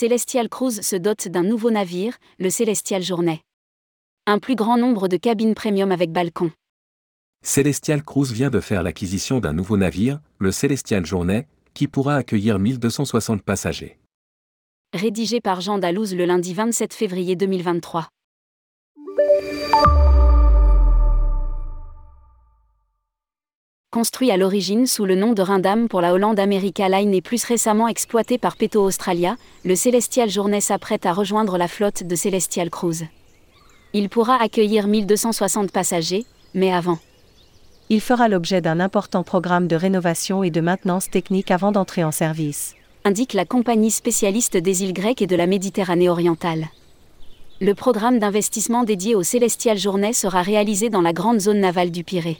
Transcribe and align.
Celestial 0.00 0.48
Cruise 0.48 0.80
se 0.82 0.94
dote 0.94 1.26
d'un 1.26 1.42
nouveau 1.42 1.72
navire, 1.72 2.18
le 2.38 2.50
Celestial 2.50 3.02
Journey. 3.02 3.40
Un 4.28 4.38
plus 4.38 4.54
grand 4.54 4.78
nombre 4.78 5.08
de 5.08 5.16
cabines 5.16 5.56
premium 5.56 5.90
avec 5.90 6.12
balcon. 6.12 6.52
Celestial 7.44 8.04
Cruise 8.04 8.30
vient 8.30 8.48
de 8.48 8.60
faire 8.60 8.84
l'acquisition 8.84 9.40
d'un 9.40 9.52
nouveau 9.52 9.76
navire, 9.76 10.20
le 10.38 10.52
Celestial 10.52 11.04
Journey, 11.04 11.48
qui 11.74 11.88
pourra 11.88 12.14
accueillir 12.14 12.60
1260 12.60 13.42
passagers. 13.42 13.98
Rédigé 14.94 15.40
par 15.40 15.60
Jean 15.60 15.78
Dalouse 15.78 16.14
le 16.14 16.26
lundi 16.26 16.54
27 16.54 16.94
février 16.94 17.34
2023. 17.34 18.06
Construit 23.90 24.30
à 24.30 24.36
l'origine 24.36 24.86
sous 24.86 25.06
le 25.06 25.14
nom 25.14 25.32
de 25.32 25.40
Rindam 25.40 25.88
pour 25.88 26.02
la 26.02 26.12
Hollande 26.12 26.38
America 26.38 26.90
Line 26.90 27.14
et 27.14 27.22
plus 27.22 27.42
récemment 27.42 27.88
exploité 27.88 28.36
par 28.36 28.58
Peto 28.58 28.84
Australia, 28.84 29.36
le 29.64 29.74
Celestial 29.76 30.28
Journey 30.28 30.60
s'apprête 30.60 31.06
à 31.06 31.14
rejoindre 31.14 31.56
la 31.56 31.68
flotte 31.68 32.02
de 32.02 32.14
Celestial 32.14 32.68
Cruise. 32.68 33.06
Il 33.94 34.10
pourra 34.10 34.42
accueillir 34.42 34.88
1260 34.88 35.72
passagers, 35.72 36.26
mais 36.52 36.70
avant. 36.70 36.98
Il 37.88 38.02
fera 38.02 38.28
l'objet 38.28 38.60
d'un 38.60 38.78
important 38.78 39.22
programme 39.22 39.68
de 39.68 39.76
rénovation 39.76 40.42
et 40.42 40.50
de 40.50 40.60
maintenance 40.60 41.08
technique 41.08 41.50
avant 41.50 41.72
d'entrer 41.72 42.04
en 42.04 42.12
service. 42.12 42.74
Indique 43.06 43.32
la 43.32 43.46
compagnie 43.46 43.90
spécialiste 43.90 44.58
des 44.58 44.84
îles 44.84 44.92
grecques 44.92 45.22
et 45.22 45.26
de 45.26 45.36
la 45.36 45.46
Méditerranée 45.46 46.10
orientale. 46.10 46.66
Le 47.62 47.74
programme 47.74 48.18
d'investissement 48.18 48.84
dédié 48.84 49.14
au 49.14 49.22
Celestial 49.22 49.78
Journey 49.78 50.12
sera 50.12 50.42
réalisé 50.42 50.90
dans 50.90 51.00
la 51.00 51.14
grande 51.14 51.40
zone 51.40 51.60
navale 51.60 51.90
du 51.90 52.04
Pirée. 52.04 52.36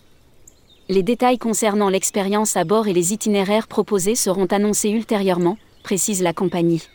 Les 0.90 1.02
détails 1.02 1.36
concernant 1.36 1.90
l'expérience 1.90 2.56
à 2.56 2.64
bord 2.64 2.88
et 2.88 2.94
les 2.94 3.12
itinéraires 3.12 3.66
proposés 3.66 4.14
seront 4.14 4.46
annoncés 4.46 4.88
ultérieurement, 4.88 5.58
précise 5.82 6.22
la 6.22 6.32
compagnie. 6.32 6.88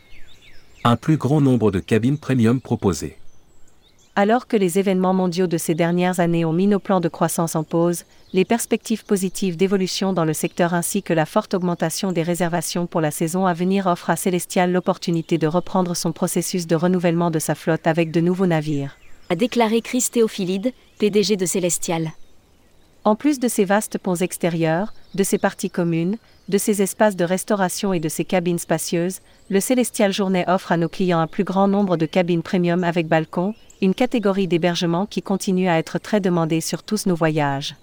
Un 0.82 0.96
plus 0.96 1.16
grand 1.16 1.40
nombre 1.40 1.70
de 1.70 1.78
cabines 1.78 2.18
premium 2.18 2.60
proposées. 2.60 3.16
Alors 4.16 4.48
que 4.48 4.56
les 4.56 4.80
événements 4.80 5.14
mondiaux 5.14 5.46
de 5.46 5.58
ces 5.58 5.76
dernières 5.76 6.18
années 6.18 6.44
ont 6.44 6.52
mis 6.52 6.66
nos 6.66 6.80
plans 6.80 6.98
de 6.98 7.08
croissance 7.08 7.54
en 7.54 7.62
pause, 7.62 8.02
les 8.32 8.44
perspectives 8.44 9.04
positives 9.04 9.56
d'évolution 9.56 10.12
dans 10.12 10.24
le 10.24 10.34
secteur 10.34 10.74
ainsi 10.74 11.04
que 11.04 11.12
la 11.12 11.24
forte 11.24 11.54
augmentation 11.54 12.10
des 12.10 12.22
réservations 12.24 12.88
pour 12.88 13.00
la 13.00 13.12
saison 13.12 13.46
à 13.46 13.54
venir 13.54 13.86
offrent 13.86 14.10
à 14.10 14.16
Celestial 14.16 14.72
l'opportunité 14.72 15.38
de 15.38 15.46
reprendre 15.46 15.94
son 15.94 16.10
processus 16.10 16.66
de 16.66 16.74
renouvellement 16.74 17.30
de 17.30 17.38
sa 17.38 17.54
flotte 17.54 17.86
avec 17.86 18.10
de 18.10 18.20
nouveaux 18.20 18.46
navires. 18.46 18.96
A 19.30 19.36
déclaré 19.36 19.82
Chris 19.82 20.08
Théophilide, 20.10 20.72
PDG 20.98 21.36
de 21.36 21.46
Celestial. 21.46 22.10
En 23.06 23.16
plus 23.16 23.38
de 23.38 23.48
ses 23.48 23.66
vastes 23.66 23.98
ponts 23.98 24.14
extérieurs, 24.14 24.94
de 25.14 25.22
ses 25.22 25.36
parties 25.36 25.68
communes, 25.68 26.16
de 26.48 26.56
ses 26.56 26.80
espaces 26.80 27.16
de 27.16 27.24
restauration 27.24 27.92
et 27.92 28.00
de 28.00 28.08
ses 28.08 28.24
cabines 28.24 28.58
spacieuses, 28.58 29.20
le 29.50 29.60
Celestial 29.60 30.10
Journée 30.10 30.44
offre 30.48 30.72
à 30.72 30.78
nos 30.78 30.88
clients 30.88 31.20
un 31.20 31.26
plus 31.26 31.44
grand 31.44 31.68
nombre 31.68 31.98
de 31.98 32.06
cabines 32.06 32.42
premium 32.42 32.82
avec 32.82 33.06
balcon, 33.06 33.54
une 33.82 33.94
catégorie 33.94 34.48
d'hébergement 34.48 35.04
qui 35.04 35.20
continue 35.20 35.68
à 35.68 35.78
être 35.78 35.98
très 35.98 36.20
demandée 36.20 36.62
sur 36.62 36.82
tous 36.82 37.04
nos 37.04 37.14
voyages. 37.14 37.76